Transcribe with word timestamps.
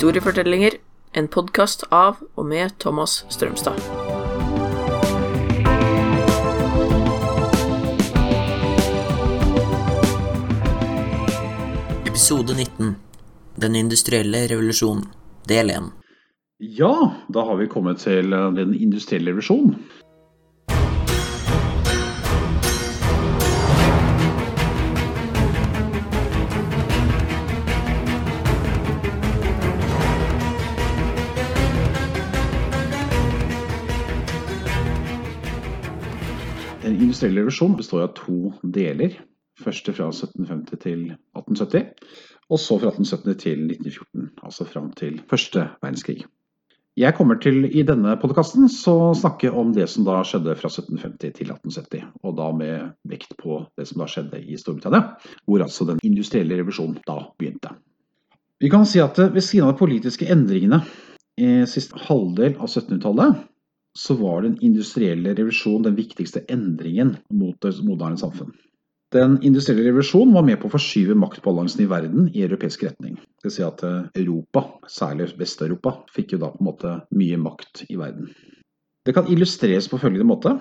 Historiefortellinger, 0.00 0.72
en 1.12 1.26
podkast 1.28 1.82
av 1.92 2.22
og 2.40 2.46
med 2.48 2.72
Thomas 2.80 3.18
Strømstad. 3.28 3.76
Episode 12.08 12.56
19 12.56 12.94
Den 13.60 13.76
industrielle 13.76 14.46
revolusjonen, 14.48 15.04
Del 15.44 15.74
1 15.76 15.92
Ja, 16.80 16.94
da 17.28 17.44
har 17.44 17.60
vi 17.60 17.68
kommet 17.68 18.00
til 18.00 18.32
eh, 18.32 18.50
den 18.56 18.72
industrielle 18.72 19.34
revolusjon. 19.34 19.76
Den 36.90 37.04
industrielle 37.04 37.44
revolusjon 37.44 37.76
består 37.78 38.02
av 38.02 38.14
to 38.18 38.50
deler. 38.74 39.12
Første 39.60 39.92
fra 39.94 40.08
1750 40.10 40.80
til 40.82 41.02
1870, 41.38 41.84
og 42.50 42.58
så 42.58 42.78
fra 42.80 42.90
1870 42.90 43.36
til 43.38 43.60
1914, 43.68 44.30
altså 44.42 44.66
fram 44.66 44.88
til 44.98 45.20
første 45.30 45.68
verdenskrig. 45.84 46.24
Jeg 46.98 47.14
kommer 47.14 47.38
til 47.38 47.68
i 47.68 47.84
denne 47.86 48.16
podkasten 48.18 48.66
å 48.66 48.94
snakke 49.14 49.52
om 49.54 49.70
det 49.76 49.86
som 49.92 50.08
da 50.08 50.16
skjedde 50.26 50.56
fra 50.58 50.72
1750 50.72 51.36
til 51.36 51.52
1870, 51.52 52.08
og 52.26 52.34
da 52.40 52.48
med 52.58 52.90
vekt 53.12 53.36
på 53.38 53.60
det 53.78 53.86
som 53.86 54.02
da 54.02 54.08
skjedde 54.10 54.42
i 54.42 54.58
Storbritannia, 54.58 55.14
hvor 55.46 55.62
altså 55.62 55.86
den 55.92 56.02
industrielle 56.02 56.58
revolusjonen 56.58 56.98
da 57.06 57.20
begynte. 57.38 57.76
Vi 58.58 58.72
kan 58.72 58.88
si 58.88 58.98
at 59.04 59.20
ved 59.20 59.44
siden 59.46 59.68
av 59.68 59.76
de 59.76 59.82
politiske 59.84 60.26
endringene 60.26 60.82
i 61.38 61.60
siste 61.70 62.02
halvdel 62.08 62.58
av 62.58 62.66
1700-tallet, 62.66 63.46
så 63.98 64.14
var 64.14 64.42
den 64.42 64.56
industrielle 64.62 65.34
revolusjon 65.34 65.86
den 65.86 65.96
viktigste 65.98 66.44
endringen 66.52 67.16
mot 67.34 67.58
det 67.64 67.76
moderne 67.86 68.18
samfunn. 68.20 68.52
Den 69.10 69.40
industrielle 69.42 69.88
revolusjonen 69.88 70.36
var 70.36 70.44
med 70.46 70.60
på 70.62 70.68
å 70.68 70.74
forskyve 70.76 71.16
maktbalansen 71.18 71.82
i 71.82 71.88
verden 71.90 72.28
i 72.30 72.44
europeisk 72.46 72.84
retning. 72.86 73.16
Det 73.18 73.48
vil 73.48 73.54
si 73.56 73.64
at 73.66 73.82
Europa, 73.82 74.62
særlig 74.86 75.32
Vest-Europa, 75.40 75.96
fikk 76.14 76.36
jo 76.36 76.42
da 76.44 76.52
på 76.52 76.62
en 76.62 76.68
måte 76.68 76.92
mye 77.18 77.40
makt 77.42 77.88
i 77.88 77.98
verden. 77.98 78.30
Det 79.02 79.16
kan 79.16 79.26
illustreres 79.32 79.88
på 79.90 79.98
følgende 79.98 80.28
måte. 80.28 80.54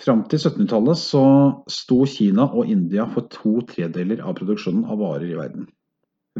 Fram 0.00 0.22
til 0.30 0.38
1700-tallet 0.38 1.00
så 1.02 1.24
sto 1.68 1.98
Kina 2.08 2.46
og 2.54 2.70
India 2.70 3.04
for 3.10 3.28
to 3.28 3.58
tredeler 3.68 4.22
av 4.22 4.38
produksjonen 4.38 4.86
av 4.88 5.02
varer 5.02 5.26
i 5.28 5.36
verden. 5.36 5.66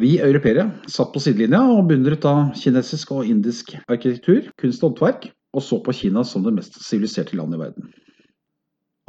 Vi 0.00 0.14
europeere 0.22 0.68
satt 0.88 1.10
på 1.12 1.20
sidelinja 1.20 1.60
og 1.74 1.90
beundret 1.90 2.22
da 2.24 2.54
kinesisk 2.56 3.10
og 3.12 3.28
indisk 3.28 3.74
arkitektur, 3.90 4.46
kunst 4.56 4.86
og 4.86 4.94
håndverk, 4.94 5.28
og 5.56 5.64
så 5.64 5.80
på 5.82 5.94
Kina 5.96 6.24
som 6.24 6.44
det 6.46 6.54
mest 6.56 6.78
siviliserte 6.84 7.36
landet 7.38 7.58
i 7.58 7.62
verden. 7.64 7.90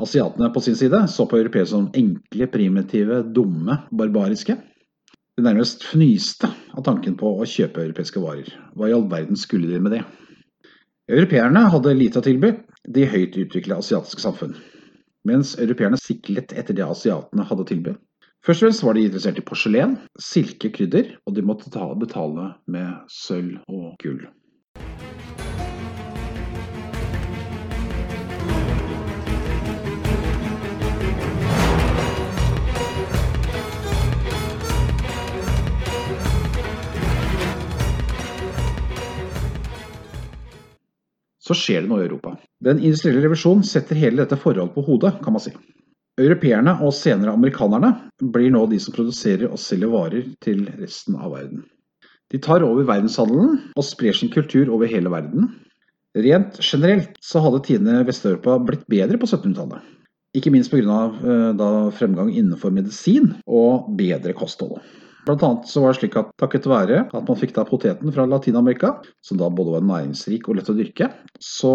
Asiatene 0.01 0.49
på 0.53 0.63
sin 0.65 0.75
side 0.75 1.03
så 1.13 1.27
på 1.29 1.37
europeere 1.37 1.69
som 1.69 1.91
enkle, 1.93 2.47
primitive, 2.49 3.21
dumme, 3.35 3.77
barbariske. 3.93 4.55
De 5.37 5.45
nærmest 5.45 5.85
fnyste 5.85 6.49
av 6.73 6.83
tanken 6.87 7.13
på 7.19 7.35
å 7.37 7.47
kjøpe 7.47 7.83
europeiske 7.85 8.23
varer. 8.23 8.49
Hva 8.75 8.89
i 8.89 8.95
all 8.95 9.05
verden 9.11 9.37
skulle 9.39 9.69
de 9.69 9.79
med 9.79 9.95
det? 9.95 10.01
Europeerne 11.11 11.67
hadde 11.73 11.93
lite 11.97 12.21
å 12.21 12.25
tilby 12.25 12.53
de 12.89 13.05
høyt 13.09 13.37
utvikla 13.37 13.77
asiatiske 13.81 14.23
samfunn, 14.23 14.55
mens 15.27 15.53
europeerne 15.59 15.99
siklet 16.01 16.55
etter 16.57 16.77
det 16.77 16.87
asiatene 16.87 17.45
hadde 17.45 17.65
å 17.65 17.69
tilby. 17.69 17.95
Først 18.41 18.63
og 18.63 18.65
fremst 18.65 18.83
var 18.87 18.97
de 18.97 19.05
interessert 19.05 19.37
i 19.37 19.45
porselen, 19.45 19.97
silke, 20.17 20.71
krydder, 20.73 21.11
og 21.29 21.35
de 21.37 21.43
måtte 21.45 21.69
betale 22.01 22.47
med 22.65 23.11
sølv 23.13 23.59
og 23.69 23.91
gull. 24.01 24.23
Så 41.41 41.57
skjer 41.57 41.83
det 41.83 41.89
noe 41.89 42.03
i 42.03 42.07
Europa. 42.07 42.35
Den 42.63 42.81
industrielle 42.81 43.23
revolusjonen 43.23 43.65
setter 43.65 43.97
hele 43.97 44.21
dette 44.21 44.37
forholdet 44.39 44.75
på 44.75 44.85
hodet, 44.85 45.15
kan 45.23 45.35
man 45.35 45.43
si. 45.43 45.53
Europeerne 46.21 46.75
og 46.85 46.93
senere 46.93 47.33
amerikanerne 47.33 47.93
blir 48.33 48.51
nå 48.53 48.65
de 48.69 48.77
som 48.83 48.93
produserer 48.93 49.47
og 49.49 49.61
selger 49.61 49.89
varer 49.93 50.27
til 50.43 50.67
resten 50.77 51.17
av 51.17 51.33
verden. 51.33 51.63
De 52.31 52.39
tar 52.39 52.63
over 52.63 52.85
verdenshandelen 52.87 53.57
og 53.75 53.87
sprer 53.87 54.15
sin 54.15 54.31
kultur 54.31 54.69
over 54.71 54.91
hele 54.91 55.11
verden. 55.11 55.49
Rent 56.15 56.59
generelt 56.63 57.17
så 57.23 57.41
hadde 57.43 57.63
tidene 57.65 58.03
Vest-Europa 58.07 58.57
blitt 58.67 58.85
bedre 58.91 59.19
på 59.19 59.27
1700-tallet. 59.27 59.81
Ikke 60.37 60.51
minst 60.53 60.71
pga. 60.71 60.99
fremgang 61.95 62.31
innenfor 62.31 62.71
medisin 62.71 63.33
og 63.47 63.89
bedre 63.99 64.35
kosthold. 64.35 64.79
Blant 65.25 65.43
annet 65.45 65.67
så 65.69 65.83
var 65.83 65.93
det 65.93 65.99
slik 65.99 66.15
at 66.17 66.31
takket 66.41 66.65
være 66.69 67.03
at 67.05 67.27
man 67.27 67.37
fikk 67.37 67.53
da 67.53 67.65
poteten 67.67 68.13
fra 68.13 68.25
Latin-Amerika, 68.29 68.95
som 69.21 69.37
da 69.37 69.51
både 69.53 69.75
var 69.75 69.85
næringsrik 69.85 70.47
og 70.49 70.57
lett 70.57 70.71
å 70.71 70.77
dyrke, 70.77 71.11
så, 71.37 71.73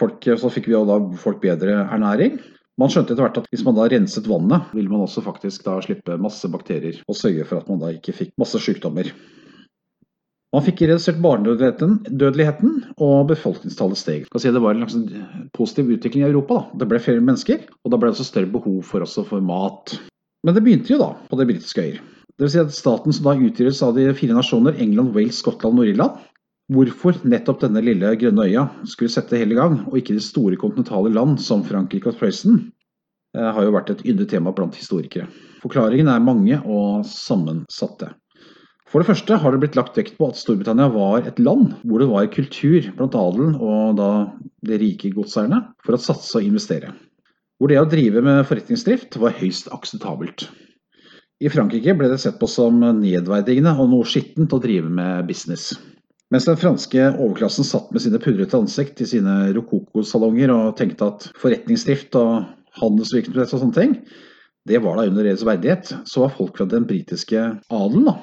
folk, 0.00 0.26
så 0.26 0.50
fikk 0.50 0.66
vi 0.70 0.80
da 0.88 0.98
folk 1.22 1.38
bedre 1.44 1.84
ernæring. 1.84 2.40
Man 2.80 2.90
skjønte 2.90 3.12
etter 3.12 3.26
hvert 3.26 3.38
at 3.38 3.46
hvis 3.52 3.62
man 3.66 3.76
da 3.76 3.86
renset 3.92 4.26
vannet, 4.26 4.72
ville 4.74 4.90
man 4.90 5.04
også 5.04 5.22
faktisk 5.22 5.62
da 5.66 5.76
slippe 5.84 6.16
masse 6.18 6.48
bakterier 6.50 6.98
og 7.06 7.18
sørge 7.18 7.46
for 7.46 7.60
at 7.60 7.70
man 7.70 7.82
da 7.82 7.92
ikke 7.94 8.16
fikk 8.16 8.34
masse 8.40 8.58
sykdommer. 8.64 9.12
Man 10.52 10.64
fikk 10.66 10.82
redusert 10.84 11.20
barnedødeligheten, 11.24 12.72
og 13.00 13.30
befolkningstallet 13.30 14.00
steg. 14.00 14.26
Si 14.36 14.50
det 14.52 14.60
var 14.60 14.76
en 14.76 15.06
positiv 15.56 15.94
utvikling 15.94 16.26
i 16.26 16.28
Europa. 16.28 16.58
Da. 16.58 16.82
Det 16.82 16.88
ble 16.90 17.00
flere 17.00 17.24
mennesker, 17.24 17.62
og 17.70 17.92
da 17.92 18.00
ble 18.00 18.10
det 18.10 18.18
også 18.18 18.28
større 18.28 18.52
behov 18.52 18.82
for, 18.84 19.06
for 19.30 19.44
mat. 19.44 19.94
Men 20.44 20.56
det 20.56 20.64
begynte 20.66 20.92
jo 20.92 21.00
da 21.00 21.14
på 21.30 21.38
de 21.40 21.48
britiske 21.48 21.86
øyer. 21.86 22.02
Det 22.36 22.46
vil 22.46 22.52
si 22.54 22.60
at 22.62 22.74
staten 22.74 23.14
som 23.14 23.28
da 23.28 23.34
utgjøres 23.36 23.82
av 23.84 23.96
de 23.96 24.06
fire 24.16 24.36
nasjoner 24.36 24.78
England, 24.80 25.12
Wales, 25.16 25.40
Skottland 25.42 25.76
og 25.76 25.82
Nord-Irland. 25.82 26.20
Hvorfor 26.72 27.18
nettopp 27.28 27.60
denne 27.64 27.82
lille 27.84 28.14
grønne 28.16 28.46
øya 28.48 28.64
skulle 28.88 29.12
sette 29.12 29.36
hele 29.36 29.58
gang, 29.58 29.82
og 29.90 29.98
ikke 29.98 30.16
de 30.16 30.24
store 30.24 30.56
kontinentale 30.60 31.12
land 31.12 31.40
som 31.42 31.64
Frankrike 31.66 32.12
og 32.12 32.16
Prøysen, 32.20 32.64
har 33.36 33.64
jo 33.64 33.72
vært 33.74 33.92
et 33.92 34.02
yndet 34.08 34.30
tema 34.32 34.52
blant 34.56 34.76
historikere. 34.76 35.28
Forklaringen 35.62 36.10
er 36.12 36.24
mange 36.24 36.58
og 36.64 37.04
sammensatte. 37.08 38.10
For 38.92 39.00
det 39.00 39.08
første 39.08 39.38
har 39.40 39.54
det 39.54 39.62
blitt 39.62 39.76
lagt 39.78 39.96
vekt 39.96 40.18
på 40.18 40.26
at 40.28 40.36
Storbritannia 40.36 40.90
var 40.92 41.24
et 41.24 41.38
land 41.40 41.70
hvor 41.80 42.02
det 42.02 42.10
var 42.10 42.26
kultur 42.34 42.90
blant 42.98 43.14
adelen 43.16 43.54
og 43.56 43.94
da 43.96 44.08
de 44.68 44.80
rike 44.82 45.14
godseierne 45.14 45.62
for 45.80 45.96
å 45.96 46.02
satse 46.02 46.36
og 46.36 46.44
investere. 46.44 46.92
Hvor 47.56 47.72
det 47.72 47.80
å 47.80 47.88
drive 47.88 48.20
med 48.26 48.44
forretningsdrift 48.50 49.16
var 49.22 49.38
høyst 49.38 49.70
akseptabelt. 49.72 50.44
I 51.42 51.50
Frankrike 51.50 51.94
ble 51.98 52.06
det 52.06 52.20
sett 52.22 52.36
på 52.38 52.46
som 52.46 52.76
nedverdigende 53.00 53.72
og 53.82 53.88
noe 53.90 54.06
skittent 54.06 54.52
å 54.54 54.60
drive 54.62 54.86
med 54.86 55.26
business. 55.26 55.72
Mens 56.30 56.46
den 56.46 56.56
franske 56.60 57.08
overklassen 57.10 57.66
satt 57.66 57.90
med 57.92 58.04
sine 58.04 58.20
pudrete 58.22 58.60
ansikt 58.60 59.02
i 59.02 59.08
sine 59.10 59.50
rokokosalonger 59.56 60.52
og 60.54 60.76
tenkte 60.78 61.10
at 61.10 61.26
forretningsdrift 61.42 62.14
og 62.20 62.46
handelsvirksomhet 62.78 63.56
og 63.56 63.64
sånne 63.64 63.76
ting, 63.76 63.98
det 64.70 64.78
var 64.84 65.00
da 65.00 65.08
under 65.10 65.26
deres 65.26 65.42
verdighet, 65.42 65.90
så 66.06 66.22
var 66.22 66.36
folk 66.38 66.56
fra 66.60 66.68
den 66.70 66.86
britiske 66.86 67.42
adelen 67.74 68.06
da, 68.06 68.16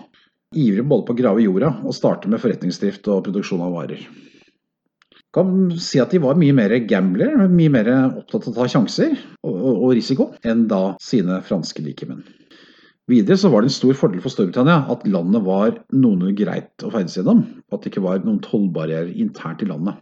ivrige 0.55 0.87
både 0.87 1.09
på 1.09 1.17
å 1.17 1.19
grave 1.19 1.43
jorda 1.43 1.75
og 1.83 1.99
starte 1.99 2.31
med 2.31 2.39
forretningsdrift 2.39 3.11
og 3.11 3.25
produksjon 3.27 3.67
av 3.67 3.75
varer. 3.75 4.07
Kan 5.35 5.75
si 5.77 5.99
at 6.01 6.15
de 6.15 6.23
var 6.23 6.39
mye 6.39 6.55
mer 6.55 6.71
gambler, 6.89 7.35
mye 7.51 7.75
mer 7.75 7.91
opptatt 8.07 8.47
av 8.47 8.55
å 8.55 8.59
ta 8.63 8.71
sjanser 8.71 9.11
og, 9.43 9.63
og 9.75 9.89
risiko 9.99 10.31
enn 10.47 10.69
da 10.71 10.95
sine 11.03 11.43
franske 11.45 11.83
likemenn. 11.83 12.23
Videre 13.09 13.39
så 13.41 13.49
var 13.49 13.63
det 13.63 13.71
en 13.71 13.73
stor 13.73 13.95
fordel 13.97 14.21
for 14.21 14.29
Storbritannia 14.29 14.83
at 14.93 15.07
landet 15.09 15.41
var 15.45 15.73
noenlunde 15.89 16.35
greit 16.37 16.85
å 16.85 16.91
ferdes 16.93 17.17
gjennom, 17.17 17.41
at 17.73 17.81
det 17.81 17.89
ikke 17.89 18.05
var 18.05 18.21
noen 18.21 18.37
tollbarrierer 18.45 19.09
internt 19.17 19.63
i 19.65 19.69
landet. 19.69 19.97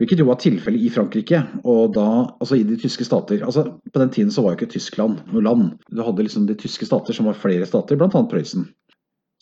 Hvilket 0.00 0.22
jo 0.22 0.26
var 0.30 0.38
tilfellet 0.40 0.82
i 0.82 0.90
Frankrike, 0.90 1.42
og 1.68 1.92
da, 1.94 2.06
altså 2.40 2.56
i 2.56 2.64
de 2.64 2.78
tyske 2.80 3.04
stater. 3.04 3.42
Altså, 3.44 3.66
på 3.84 4.00
den 4.00 4.10
tiden 4.14 4.32
så 4.32 4.42
var 4.42 4.54
jo 4.54 4.62
ikke 4.62 4.72
Tyskland 4.72 5.20
noe 5.28 5.44
land. 5.44 5.74
Du 5.92 6.00
hadde 6.02 6.24
liksom 6.24 6.46
de 6.48 6.56
tyske 6.58 6.88
stater 6.88 7.14
som 7.14 7.28
var 7.28 7.36
flere 7.38 7.68
stater, 7.68 8.00
bl.a. 8.00 8.22
Prøysen. 8.32 8.64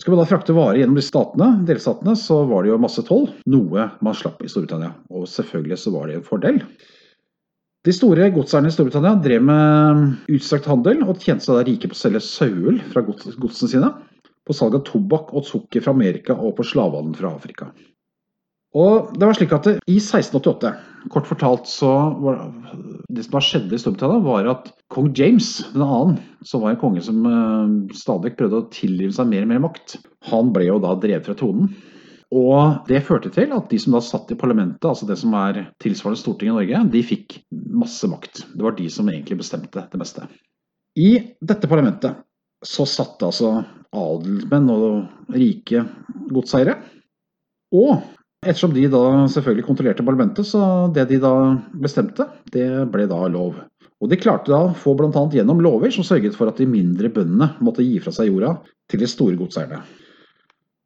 Skal 0.02 0.14
man 0.14 0.20
da 0.20 0.28
frakte 0.30 0.54
varer 0.54 0.82
gjennom 0.82 0.98
disse 0.98 1.12
statene, 1.12 1.48
delstatene, 1.66 2.12
så 2.18 2.42
var 2.50 2.66
det 2.66 2.72
jo 2.72 2.80
masse 2.82 3.02
toll. 3.06 3.28
Noe 3.50 3.86
man 4.04 4.18
slapp 4.18 4.42
i 4.42 4.50
Storbritannia. 4.50 4.92
Og 5.14 5.30
selvfølgelig 5.30 5.78
så 5.80 5.94
var 5.94 6.10
det 6.10 6.18
en 6.18 6.26
fordel. 6.26 6.60
De 7.86 7.94
store 7.94 8.30
godseierne 8.34 8.72
i 8.72 8.74
Storbritannia 8.74 9.14
drev 9.22 9.44
med 9.46 10.32
utstrakt 10.34 10.66
handel 10.66 11.04
og 11.06 11.20
tjente 11.22 11.46
seg 11.46 11.60
da 11.60 11.66
rike 11.68 11.90
på 11.90 11.94
å 11.94 12.00
selge 12.00 12.22
saueull 12.26 12.80
fra 12.90 13.04
godsene 13.06 13.70
sine, 13.70 13.92
på 14.48 14.56
salg 14.56 14.74
av 14.74 14.82
tobakk 14.88 15.30
og 15.36 15.46
sukker 15.46 15.84
fra 15.84 15.94
Amerika 15.94 16.34
og 16.34 16.56
på 16.58 16.66
slavehandel 16.66 17.20
fra 17.20 17.30
Afrika. 17.36 17.70
Og 18.76 19.14
det 19.16 19.24
var 19.24 19.36
slik 19.36 19.52
at 19.56 19.66
I 19.70 19.96
1688, 19.96 20.72
kort 21.14 21.28
fortalt, 21.30 21.70
så 21.70 21.92
var 22.20 22.42
det 23.08 23.24
som 23.24 23.38
skjedde 23.40 23.78
i 23.78 23.80
Storbritannia, 23.80 24.20
var 24.26 24.50
at 24.52 24.72
kong 24.92 25.08
James 25.16 25.54
2., 25.72 26.00
som 26.50 26.64
var 26.64 26.74
en 26.74 26.80
konge 26.82 27.04
som 27.04 27.22
uh, 27.24 27.94
stadig 27.96 28.34
prøvde 28.36 28.60
å 28.60 28.68
tilrive 28.74 29.14
seg 29.16 29.30
mer 29.30 29.46
og 29.46 29.52
mer 29.54 29.62
makt, 29.70 29.96
han 30.28 30.50
ble 30.52 30.66
jo 30.68 30.82
da 30.84 30.98
drevet 31.00 31.30
fra 31.30 31.38
tronen. 31.38 31.70
Og 32.34 32.84
det 32.88 33.00
førte 33.06 33.30
til 33.32 33.54
at 33.56 33.70
de 33.70 33.78
som 33.80 33.94
da 33.96 34.02
satt 34.04 34.32
i 34.34 34.36
parlamentet, 34.36 34.84
altså 34.84 35.06
det 35.08 35.16
som 35.20 35.32
er 35.38 35.62
tilsvarende 35.80 36.20
Stortinget 36.20 36.52
i 36.52 36.58
Norge, 36.58 36.82
de 36.92 37.02
fikk 37.06 37.38
masse 37.72 38.08
makt. 38.10 38.42
Det 38.52 38.64
var 38.64 38.76
de 38.76 38.88
som 38.92 39.08
egentlig 39.08 39.38
bestemte 39.40 39.86
det 39.88 40.00
meste. 40.00 40.26
I 40.98 41.14
dette 41.40 41.70
parlamentet 41.70 42.20
så 42.64 42.84
satt 42.88 43.22
altså 43.24 43.54
adelsmenn 43.96 44.68
og 44.74 45.32
rike 45.32 45.84
godseiere. 46.28 46.76
Og 47.72 48.02
ettersom 48.44 48.74
de 48.76 48.84
da 48.92 49.02
selvfølgelig 49.32 49.64
kontrollerte 49.66 50.04
parlamentet, 50.04 50.46
så 50.48 50.90
det 50.92 51.06
de 51.08 51.20
da 51.22 51.32
bestemte, 51.80 52.28
det 52.52 52.68
ble 52.92 53.08
da 53.08 53.22
lov. 53.32 53.56
Og 53.98 54.12
de 54.12 54.18
klarte 54.20 54.52
da 54.52 54.60
å 54.68 54.74
få 54.76 54.92
bl.a. 54.98 55.24
gjennom 55.32 55.62
lover 55.64 55.90
som 55.94 56.06
sørget 56.06 56.36
for 56.36 56.50
at 56.50 56.60
de 56.60 56.68
mindre 56.68 57.10
bøndene 57.10 57.54
måtte 57.64 57.86
gi 57.86 57.96
fra 58.02 58.12
seg 58.14 58.30
jorda 58.30 58.58
til 58.90 59.02
de 59.02 59.08
store 59.10 59.38
godseierne. 59.40 59.80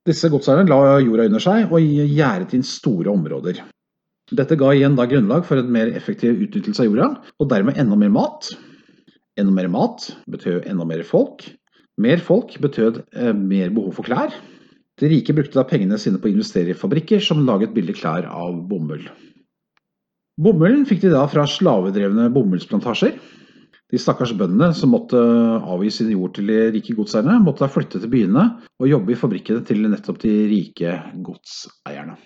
Disse 0.08 0.30
godseierne 0.32 0.66
la 0.66 0.98
jorda 0.98 1.28
under 1.28 1.42
seg 1.42 1.70
og 1.70 1.82
gjerdet 1.82 2.56
inn 2.56 2.66
store 2.66 3.12
områder. 3.12 3.60
Dette 4.32 4.56
ga 4.58 4.72
igjen 4.74 4.96
da 4.98 5.06
grunnlag 5.06 5.44
for 5.46 5.60
en 5.60 5.70
mer 5.70 5.92
effektiv 5.94 6.40
utnyttelse 6.42 6.82
av 6.82 6.88
jorda, 6.88 7.08
og 7.38 7.50
dermed 7.52 7.78
enda 7.78 7.98
mer 7.98 8.10
mat. 8.14 8.48
Enda 9.38 9.54
mer 9.54 9.68
mat 9.72 10.08
betød 10.32 10.66
enda 10.70 10.86
mer 10.88 11.04
folk. 11.06 11.44
Mer 12.02 12.22
folk 12.24 12.56
betød 12.64 13.02
eh, 13.12 13.34
mer 13.36 13.70
behov 13.74 13.98
for 13.98 14.08
klær. 14.08 14.34
De 15.00 15.10
rike 15.10 15.34
brukte 15.36 15.58
da 15.58 15.66
pengene 15.68 15.98
sine 16.00 16.18
på 16.20 16.28
å 16.28 16.32
investere 16.32 16.72
i 16.72 16.78
fabrikker 16.78 17.22
som 17.22 17.44
laget 17.46 17.74
billige 17.76 18.00
klær 18.02 18.26
av 18.28 18.58
bomull. 18.68 19.04
Bomullen 20.42 20.86
fikk 20.88 21.04
de 21.04 21.12
da 21.12 21.22
fra 21.30 21.44
slavedrevne 21.48 22.30
bomullsplantasjer. 22.32 23.14
De 23.92 23.98
stakkars 24.00 24.30
bøndene 24.32 24.70
som 24.72 24.88
måtte 24.94 25.18
avgi 25.20 25.90
sin 25.92 26.12
jord 26.14 26.32
til 26.38 26.48
de 26.48 26.54
rike 26.72 26.94
godseierne, 26.96 27.34
måtte 27.44 27.60
da 27.60 27.68
flytte 27.68 28.00
til 28.00 28.08
byene 28.08 28.46
og 28.80 28.88
jobbe 28.88 29.12
i 29.12 29.18
fabrikkene 29.20 29.60
til 29.68 29.84
nettopp 29.84 30.22
de 30.22 30.32
rike 30.48 30.94
godseierne. 31.20 32.16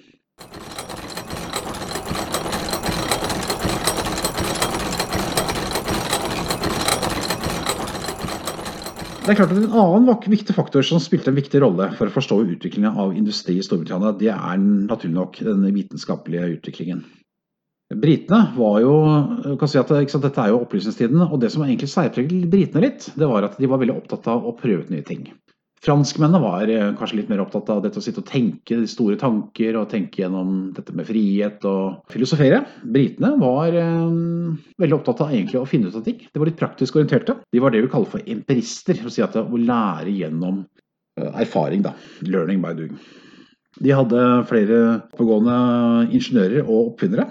Det 9.27 9.35
er 9.35 9.41
klart 9.41 9.51
at 9.51 9.59
En 9.59 9.75
annen 9.75 10.31
viktig 10.31 10.55
faktor 10.55 10.87
som 10.87 11.03
spilte 11.03 11.35
en 11.35 11.41
viktig 11.43 11.59
rolle 11.67 11.91
for 11.99 12.07
å 12.07 12.15
forstå 12.15 12.45
utviklingen 12.47 12.95
av 12.95 13.19
industri 13.19 13.59
i 13.59 13.67
Storbritannia, 13.67 14.15
det 14.15 14.31
er 14.31 14.63
naturlig 14.63 15.17
nok 15.19 15.43
den 15.43 15.67
vitenskapelige 15.75 16.61
utviklingen. 16.61 17.03
Britene 17.95 18.51
var 18.57 18.81
jo 18.83 18.95
kan 19.61 19.71
si 19.71 19.79
at 19.79 19.91
sant, 20.11 20.25
Dette 20.25 20.43
er 20.43 20.51
jo 20.51 20.63
opplysningstiden, 20.65 21.21
og 21.23 21.39
det 21.43 21.53
som 21.55 21.63
egentlig 21.63 21.93
særpreget 21.93 22.49
britene 22.51 22.83
litt, 22.83 23.11
det 23.15 23.29
var 23.31 23.47
at 23.47 23.61
de 23.61 23.69
var 23.71 23.79
veldig 23.79 23.95
opptatt 24.01 24.27
av 24.33 24.47
å 24.47 24.57
prøve 24.59 24.87
ut 24.87 24.91
nye 24.91 25.07
ting. 25.07 25.29
Franskmennene 25.87 26.41
var 26.43 26.71
eh, 26.73 26.89
kanskje 26.99 27.21
litt 27.21 27.29
mer 27.31 27.45
opptatt 27.45 27.69
av 27.71 27.83
dette 27.85 28.01
å 28.01 28.03
sitte 28.03 28.23
og 28.23 28.27
tenke 28.27 28.79
de 28.81 28.89
store 28.91 29.19
tanker 29.21 29.77
og 29.79 29.91
tenke 29.93 30.25
gjennom 30.25 30.73
dette 30.75 30.95
med 30.97 31.07
frihet 31.07 31.63
og 31.69 32.09
filosofere. 32.11 32.63
Britene 32.83 33.37
var 33.39 33.77
eh, 33.77 34.09
veldig 34.83 34.97
opptatt 34.97 35.23
av 35.23 35.35
egentlig 35.37 35.61
å 35.61 35.69
finne 35.69 35.93
ut 35.93 35.99
av 36.01 36.03
ting. 36.09 36.25
De 36.27 36.43
var 36.43 36.51
litt 36.51 36.59
praktisk 36.59 36.99
orienterte. 36.99 37.37
De 37.55 37.63
var 37.63 37.71
det 37.75 37.85
vi 37.85 37.93
kaller 37.93 38.11
for 38.17 38.33
empirister, 38.35 38.99
å 39.05 39.13
si 39.13 39.23
at 39.23 39.39
å 39.39 39.47
lære 39.61 40.17
gjennom 40.17 40.65
eh, 41.21 41.31
erfaring. 41.45 41.87
da, 41.87 41.95
Learning 42.27 42.65
by 42.65 42.75
doing. 42.75 42.97
De 43.77 43.93
hadde 43.93 44.25
flere 44.49 44.81
oppegående 45.13 45.61
ingeniører 46.17 46.65
og 46.65 46.95
oppfinnere 46.95 47.29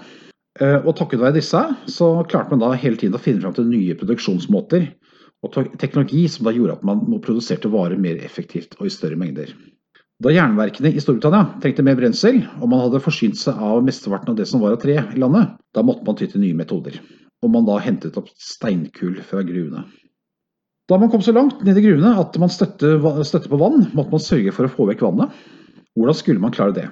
og 0.56 0.92
takket 0.96 1.20
være 1.20 1.36
disse 1.36 1.60
så 1.92 2.06
klarte 2.30 2.54
man 2.54 2.62
da 2.62 2.70
hele 2.78 2.96
tiden 2.96 3.18
å 3.18 3.20
finne 3.20 3.42
fram 3.42 3.54
til 3.56 3.68
nye 3.68 3.96
produksjonsmåter 3.98 4.86
og 5.44 5.76
teknologi 5.80 6.24
som 6.32 6.46
da 6.46 6.54
gjorde 6.56 6.78
at 6.78 6.86
man 6.86 7.02
produserte 7.24 7.70
varer 7.72 8.00
mer 8.00 8.20
effektivt 8.24 8.78
og 8.78 8.88
i 8.88 8.94
større 8.94 9.18
mengder. 9.20 9.50
Da 10.24 10.32
jernverkene 10.32 10.94
i 10.96 11.02
Storbritannia 11.02 11.58
trengte 11.60 11.84
mer 11.84 11.98
brensel, 11.98 12.38
og 12.56 12.70
man 12.72 12.86
hadde 12.86 13.02
forsynt 13.04 13.36
seg 13.36 13.58
av 13.60 13.82
mesteparten 13.84 14.32
av 14.32 14.38
det 14.38 14.46
som 14.48 14.62
var 14.62 14.72
av 14.72 14.80
tre 14.80 14.96
i 14.96 15.20
landet, 15.20 15.52
da 15.76 15.84
måtte 15.84 16.06
man 16.06 16.16
ty 16.16 16.28
til 16.30 16.40
nye 16.40 16.56
metoder. 16.56 16.96
Og 17.44 17.52
man 17.52 17.68
da 17.68 17.76
hentet 17.84 18.16
opp 18.16 18.30
steinkull 18.40 19.18
fra 19.28 19.44
gruvene. 19.44 19.84
Da 20.88 20.96
man 21.02 21.10
kom 21.12 21.20
så 21.20 21.34
langt 21.36 21.60
ned 21.66 21.76
i 21.76 21.84
gruvene 21.84 22.14
at 22.16 22.38
man 22.40 22.52
støtte, 22.52 22.94
støtte 23.28 23.52
på 23.52 23.60
vann, 23.60 23.90
måtte 23.92 24.14
man 24.14 24.22
sørge 24.24 24.54
for 24.56 24.64
å 24.64 24.72
få 24.72 24.88
vekk 24.88 25.04
vannet. 25.04 25.36
Hvordan 25.96 26.18
skulle 26.18 26.42
man 26.42 26.52
klare 26.52 26.76
det? 26.76 26.86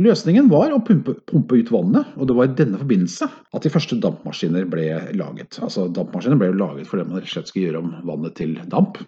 Løsningen 0.00 0.48
var 0.48 0.72
å 0.72 0.80
pumpe, 0.84 1.16
pumpe, 1.28 1.58
ut 1.60 1.70
vannet, 1.72 2.12
og 2.16 2.28
det 2.28 2.36
var 2.36 2.48
i 2.48 2.56
denne 2.56 2.78
forbindelse 2.80 3.26
at 3.26 3.64
de 3.64 3.72
første 3.72 3.98
dampmaskiner 4.00 4.68
ble 4.70 4.86
laget. 5.18 5.58
Altså 5.64 5.88
Dampmaskiner 5.92 6.38
ble 6.40 6.52
jo 6.52 6.60
laget 6.60 6.88
fordi 6.88 7.08
man 7.08 7.18
rett 7.18 7.28
og 7.28 7.34
slett 7.34 7.50
skulle 7.50 7.68
gjøre 7.68 7.82
om 7.82 7.90
vannet 8.08 8.36
til 8.38 8.54
damp. 8.72 9.00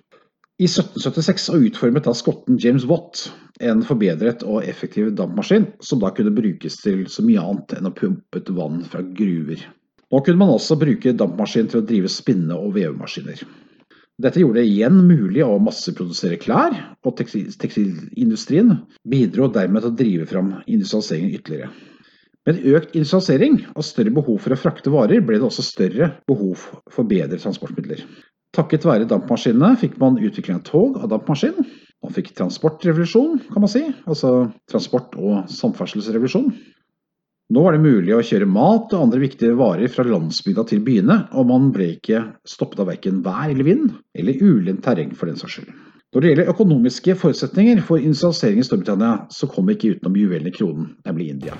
I 0.61 0.69
1776 0.69 1.49
utformet 1.57 2.05
da 2.07 2.13
skotten 2.15 2.59
James 2.61 2.85
Watt 2.91 3.25
en 3.65 3.81
forbedret 3.87 4.45
og 4.45 4.67
effektiv 4.69 5.13
dampmaskin, 5.17 5.69
som 5.81 6.03
da 6.03 6.11
kunne 6.15 6.35
brukes 6.35 6.77
til 6.83 7.07
så 7.11 7.25
mye 7.25 7.41
annet 7.41 7.77
enn 7.79 7.89
å 7.89 7.95
pumpe 7.97 8.43
ut 8.43 8.53
vann 8.57 8.83
fra 8.89 9.05
gruver. 9.17 9.63
Nå 10.13 10.21
kunne 10.21 10.43
man 10.43 10.53
også 10.53 10.77
bruke 10.81 11.15
dampmaskin 11.17 11.71
til 11.73 11.81
å 11.81 11.87
drive 11.89 12.11
spinne- 12.13 12.59
og 12.59 12.75
vevemaskiner. 12.77 13.41
Dette 14.21 14.43
gjorde 14.43 14.61
det 14.61 14.69
igjen 14.69 14.99
mulig 15.09 15.41
å 15.45 15.57
masseprodusere 15.63 16.37
klær, 16.41 16.75
og 17.03 17.17
tekstilindustrien 17.17 18.75
bidro 19.09 19.49
dermed 19.53 19.83
til 19.87 19.93
å 19.93 19.97
drive 20.03 20.27
fram 20.29 20.53
industrialiseringen 20.67 21.39
ytterligere. 21.39 21.71
Med 22.47 22.59
økt 22.75 22.97
industrialisering 22.99 23.61
og 23.73 23.87
større 23.87 24.13
behov 24.15 24.41
for 24.43 24.53
å 24.55 24.59
frakte 24.59 24.93
varer, 24.93 25.23
ble 25.25 25.39
det 25.39 25.47
også 25.47 25.65
større 25.65 26.11
behov 26.29 26.67
for 26.91 27.09
bedre 27.09 27.39
transportmidler. 27.41 28.03
Takket 28.53 28.85
være 28.85 29.09
dampmaskinene 29.09 29.79
fikk 29.81 29.95
man 30.03 30.19
utvikling 30.21 30.59
av 30.59 30.67
tog 30.67 30.99
av 31.01 31.09
dampmaskin. 31.15 31.63
Man 32.03 32.13
fikk 32.13 32.33
transportrevolusjon, 32.37 33.39
kan 33.49 33.65
man 33.65 33.71
si, 33.71 33.85
altså 34.05 34.51
transport- 34.69 35.15
og 35.17 35.47
samferdselsrevolusjon. 35.55 36.51
Nå 37.53 37.61
var 37.67 37.75
det 37.77 37.83
mulig 37.85 38.15
å 38.17 38.23
kjøre 38.25 38.47
mat 38.49 38.95
og 38.97 39.03
andre 39.11 39.19
viktige 39.27 39.59
varer 39.59 39.91
fra 39.93 40.07
landsbygda 40.09 40.65
til 40.71 40.81
byene, 40.87 41.19
og 41.37 41.51
man 41.51 41.69
ble 41.75 41.91
ikke 41.99 42.23
stoppet 42.49 42.81
av 42.81 42.89
verken 42.89 43.21
vær 43.27 43.51
eller 43.51 43.69
vind, 43.69 43.93
eller 44.17 44.41
ulendt 44.41 44.81
terreng 44.87 45.13
for 45.13 45.29
den 45.29 45.37
saks 45.37 45.59
skyld. 45.59 45.73
Når 46.17 46.25
det 46.25 46.33
gjelder 46.33 46.53
økonomiske 46.55 47.19
forutsetninger 47.21 47.85
for 47.85 48.01
industrialisering 48.01 48.63
i 48.63 48.69
Storbritannia, 48.71 49.15
så 49.29 49.53
kom 49.53 49.69
vi 49.69 49.77
ikke 49.77 49.99
utenom 49.99 50.17
juvelen 50.23 50.49
i 50.49 50.57
kronen, 50.57 50.95
nemlig 51.05 51.35
India. 51.35 51.59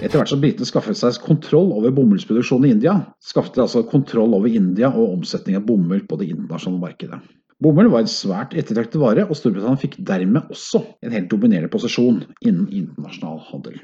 Etter 0.00 0.16
hvert 0.16 0.30
som 0.32 0.40
britene 0.40 0.64
skaffet 0.64 0.96
seg 0.96 1.18
kontroll 1.20 1.74
over 1.76 1.92
bomullsproduksjonen 1.92 2.70
i 2.70 2.72
India, 2.72 2.94
skaffet 3.20 3.58
de 3.58 3.64
altså 3.66 3.82
kontroll 3.84 4.32
over 4.32 4.48
India 4.48 4.88
og 4.88 5.18
omsetning 5.18 5.58
av 5.58 5.66
bomull 5.68 6.00
på 6.08 6.16
det 6.16 6.30
internasjonale 6.32 6.80
markedet. 6.86 7.18
Bomull 7.60 7.90
var 7.92 8.06
en 8.06 8.08
svært 8.08 8.54
ettertraktet 8.56 8.96
vare, 9.02 9.26
og 9.28 9.36
Storbritannia 9.36 9.76
fikk 9.82 9.98
dermed 10.08 10.48
også 10.48 10.80
en 11.04 11.12
helt 11.12 11.28
dominerende 11.28 11.68
posisjon 11.72 12.22
innen 12.40 12.70
internasjonal 12.72 13.42
handel. 13.50 13.76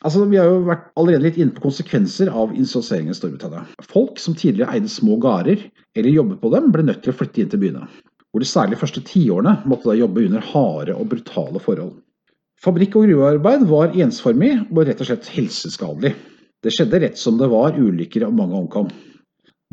Altså, 0.00 0.24
Vi 0.30 0.40
har 0.40 0.48
jo 0.48 0.64
vært 0.64 0.88
allerede 0.96 1.26
litt 1.26 1.36
inne 1.42 1.52
på 1.52 1.66
konsekvenser 1.66 2.32
av 2.32 2.54
industrialiseringen 2.56 3.12
i 3.12 3.20
Storbritannia. 3.20 3.66
Folk 3.84 4.22
som 4.22 4.32
tidligere 4.38 4.78
eide 4.78 4.88
små 4.88 5.20
gårder 5.20 5.60
eller 5.92 6.14
jobbet 6.14 6.40
på 6.40 6.54
dem, 6.56 6.72
ble 6.72 6.88
nødt 6.88 7.04
til 7.04 7.12
å 7.12 7.18
flytte 7.20 7.44
inn 7.44 7.52
til 7.52 7.60
byene. 7.66 7.84
Hvor 8.32 8.40
de 8.40 8.48
særlig 8.48 8.80
første 8.80 9.04
tiårene 9.04 9.58
måtte 9.68 9.90
da 9.90 9.98
jobbe 9.98 10.24
under 10.24 10.52
harde 10.54 10.96
og 10.96 11.10
brutale 11.12 11.60
forhold. 11.60 11.98
Fabrikk- 12.58 12.96
og 12.98 13.06
gruvearbeid 13.06 13.68
var 13.70 13.92
ensformig 13.94 14.50
og 14.66 14.80
rett 14.88 15.02
og 15.04 15.06
slett 15.06 15.28
helseskadelig. 15.30 16.14
Det 16.64 16.72
skjedde 16.74 16.98
rett 17.04 17.20
som 17.20 17.36
det 17.38 17.46
var 17.52 17.76
ulykker 17.78 18.24
og 18.26 18.34
mange 18.34 18.58
omkom. 18.58 18.88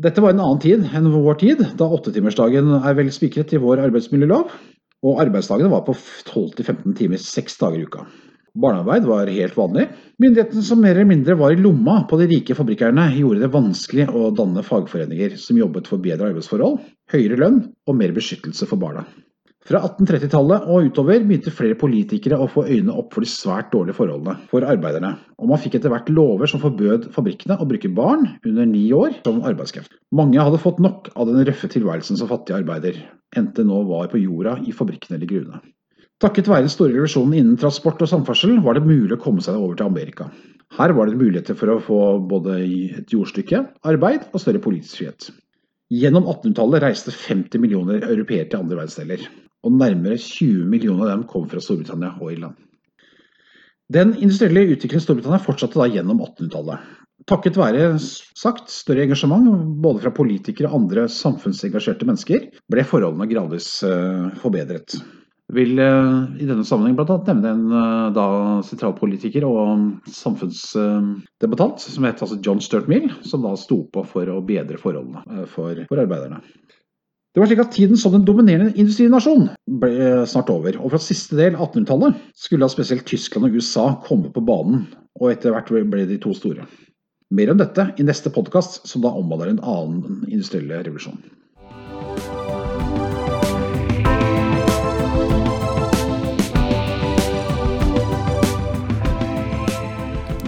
Dette 0.02 0.22
var 0.22 0.34
en 0.34 0.42
annen 0.44 0.60
tid 0.62 0.84
enn 0.94 1.08
vår 1.10 1.40
tid, 1.40 1.64
da 1.80 1.88
åttetimersdagen 1.96 2.68
er 2.78 2.94
vel 2.98 3.10
spikret 3.14 3.54
i 3.56 3.60
vår 3.62 3.82
arbeidsmiljølov, 3.88 4.52
og 5.06 5.20
arbeidsdagene 5.24 5.72
var 5.72 5.82
på 5.86 5.96
12-15 5.96 6.94
timer 7.00 7.22
seks 7.22 7.58
dager 7.58 7.80
i 7.80 7.88
uka. 7.88 8.06
Barnearbeid 8.56 9.04
var 9.04 9.28
helt 9.28 9.56
vanlig. 9.56 9.88
Myndighetene 10.22 10.62
som 10.64 10.80
mer 10.80 10.94
eller 10.94 11.10
mindre 11.10 11.36
var 11.36 11.52
i 11.52 11.60
lomma 11.60 11.98
på 12.08 12.16
de 12.20 12.28
rike 12.30 12.54
fabrikkerne, 12.56 13.10
gjorde 13.18 13.42
det 13.42 13.52
vanskelig 13.52 14.06
å 14.08 14.30
danne 14.36 14.64
fagforeninger 14.64 15.36
som 15.40 15.58
jobbet 15.60 15.90
for 15.90 16.00
bedre 16.00 16.30
arbeidsforhold, 16.30 16.78
høyere 17.12 17.40
lønn 17.42 17.62
og 17.88 17.98
mer 17.98 18.14
beskyttelse 18.16 18.68
for 18.70 18.80
barna. 18.80 19.04
Fra 19.66 19.80
1830-tallet 19.82 20.66
og 20.70 20.84
utover 20.86 21.24
begynte 21.26 21.50
flere 21.50 21.74
politikere 21.78 22.36
å 22.38 22.46
få 22.46 22.62
øynene 22.68 22.94
opp 23.00 23.16
for 23.16 23.26
de 23.26 23.30
svært 23.30 23.72
dårlige 23.72 23.96
forholdene 23.98 24.36
for 24.52 24.62
arbeiderne, 24.62 25.16
og 25.42 25.48
man 25.50 25.58
fikk 25.58 25.80
etter 25.80 25.90
hvert 25.90 26.10
lover 26.12 26.46
som 26.50 26.60
forbød 26.62 27.08
fabrikkene 27.14 27.56
å 27.58 27.66
bruke 27.66 27.90
barn 27.90 28.28
under 28.46 28.68
ni 28.70 28.84
år 28.94 29.16
som 29.26 29.40
arbeidskraft. 29.42 29.96
Mange 30.14 30.38
hadde 30.38 30.60
fått 30.62 30.78
nok 30.84 31.10
av 31.16 31.26
den 31.32 31.42
røffe 31.48 31.70
tilværelsen 31.72 32.20
som 32.20 32.30
fattig 32.30 32.54
arbeider, 32.54 33.00
enten 33.34 33.66
nå 33.66 33.80
var 33.88 34.06
på 34.12 34.20
jorda, 34.22 34.60
i 34.62 34.74
fabrikkene 34.76 35.18
eller 35.18 35.32
gruvene. 35.32 35.58
Takket 36.22 36.46
være 36.48 36.68
den 36.68 36.72
store 36.72 36.94
revisjonen 36.94 37.34
innen 37.36 37.56
transport 37.60 38.04
og 38.06 38.08
samferdsel 38.12 38.54
var 38.64 38.78
det 38.78 38.86
mulig 38.86 39.16
å 39.16 39.20
komme 39.20 39.42
seg 39.44 39.58
over 39.58 39.74
til 39.76 39.90
Amerika. 39.90 40.28
Her 40.78 40.94
var 40.94 41.10
det 41.10 41.18
muligheter 41.18 41.58
for 41.58 41.74
å 41.74 41.80
få 41.82 41.98
både 42.30 42.60
et 43.00 43.10
jordstykke, 43.12 43.64
arbeid 43.90 44.30
og 44.30 44.40
større 44.44 44.62
politisk 44.62 45.00
frihet. 45.00 45.28
Gjennom 45.92 46.24
1800-tallet 46.30 46.86
reiste 46.86 47.12
50 47.14 47.62
millioner 47.62 48.06
europeere 48.06 48.46
til 48.48 48.62
andre 48.62 48.80
verdensdeler, 48.80 49.26
og 49.64 49.74
nærmere 49.80 50.18
20 50.20 50.66
millioner 50.70 51.06
av 51.08 51.12
dem 51.14 51.26
kom 51.30 51.48
fra 51.50 51.62
Storbritannia 51.62 52.12
og 52.20 52.34
Irland. 52.34 52.60
Den 53.92 54.16
industrielle 54.18 54.66
utviklingen 54.66 55.02
i 55.02 55.06
Storbritannia 55.06 55.42
fortsatte 55.42 55.78
da 55.78 55.86
gjennom 55.90 56.22
1800-tallet. 56.24 56.94
Takket 57.26 57.56
være 57.58 57.84
sagt 57.98 58.70
større 58.70 59.06
engasjement 59.06 59.46
både 59.82 60.02
fra 60.04 60.12
politikere 60.14 60.68
og 60.68 60.82
andre 60.82 61.06
samfunnsengasjerte 61.10 62.06
mennesker, 62.06 62.50
ble 62.70 62.84
forholdene 62.86 63.26
gradvis 63.30 63.70
eh, 63.86 64.26
forbedret. 64.42 64.98
Vil 65.54 65.78
eh, 65.78 66.10
i 66.42 66.46
denne 66.46 66.66
sammenheng 66.66 66.98
bl.a. 66.98 67.16
nevne 67.26 67.54
en 67.54 67.64
eh, 67.80 68.12
da 68.14 68.26
sentralpolitiker 68.66 69.46
og 69.48 70.10
samfunnsdebattant 70.12 71.82
som 71.86 72.06
het 72.06 72.22
altså 72.22 72.38
John 72.42 72.62
Stuart 72.62 72.90
Mill, 72.90 73.08
som 73.26 73.46
da 73.46 73.54
sto 73.58 73.80
på 73.90 74.04
for 74.06 74.30
å 74.30 74.42
bedre 74.46 74.78
forholdene 74.82 75.46
for, 75.50 75.86
for 75.88 76.02
arbeiderne. 76.04 76.42
Det 77.36 77.42
var 77.42 77.50
slik 77.50 77.60
at 77.60 77.74
Tiden 77.76 77.98
som 78.00 78.14
den 78.14 78.22
dominerende 78.24 78.72
industrinasjon 78.80 79.50
ble 79.82 80.22
snart 80.24 80.48
over, 80.48 80.78
og 80.80 80.94
fra 80.94 81.00
siste 81.04 81.36
del 81.36 81.52
av 81.52 81.66
1800-tallet 81.66 82.22
skulle 82.32 82.64
da 82.64 82.72
spesielt 82.72 83.04
Tyskland 83.04 83.44
og 83.50 83.58
USA 83.60 83.82
komme 84.06 84.30
på 84.32 84.40
banen, 84.40 84.86
og 85.20 85.34
etter 85.34 85.52
hvert 85.52 85.68
ble 85.68 86.06
de 86.08 86.16
to 86.16 86.32
store. 86.32 86.64
Mer 87.36 87.52
om 87.52 87.60
dette 87.60 87.90
i 88.00 88.06
neste 88.08 88.32
podkast, 88.32 88.86
som 88.88 89.04
da 89.04 89.12
omhandler 89.12 89.52
en 89.52 89.60
annen 89.60 90.24
industrielle 90.30 90.80
revolusjon. 90.80 91.20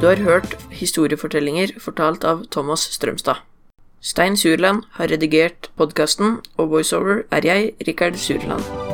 Du 0.00 0.09
har 0.09 0.25
hørt 0.25 0.57
historiefortellinger 0.73 1.76
fortalt 1.85 2.25
av 2.25 2.49
Thomas 2.49 2.88
Strømstad. 2.97 3.45
Stein 4.00 4.37
Surland 4.37 4.83
har 4.90 5.11
redigert 5.11 5.71
podkasten, 5.76 6.38
og 6.57 6.71
voiceover 6.71 7.23
er 7.31 7.40
jeg, 7.45 7.73
Rikard 7.88 8.14
Surland. 8.14 8.88